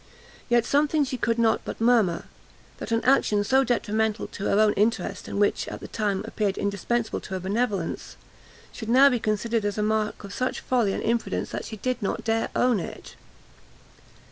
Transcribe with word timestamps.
Yet 0.49 0.65
something 0.65 1.03
she 1.05 1.15
could 1.15 1.37
not 1.37 1.61
but 1.63 1.79
murmur, 1.79 2.23
that 2.79 2.91
an 2.91 3.03
action 3.05 3.43
so 3.43 3.63
detrimental 3.63 4.25
to 4.25 4.45
her 4.45 4.59
own 4.59 4.73
interest, 4.73 5.27
and 5.27 5.39
which, 5.39 5.67
at 5.67 5.79
the 5.79 5.87
time, 5.87 6.23
appeared 6.25 6.57
indispensable 6.57 7.19
to 7.19 7.35
her 7.35 7.39
benevolence, 7.39 8.15
should 8.73 8.89
now 8.89 9.09
be 9.11 9.19
considered 9.19 9.63
as 9.63 9.77
a 9.77 9.83
mark 9.83 10.23
of 10.23 10.33
such 10.33 10.59
folly 10.61 10.93
and 10.93 11.03
imprudence 11.03 11.51
that 11.51 11.65
she 11.65 11.77
did 11.77 12.01
not 12.01 12.23
dare 12.23 12.49
own 12.55 12.79
it. 12.79 13.13